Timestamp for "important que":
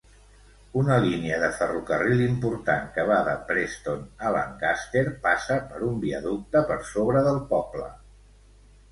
2.27-3.03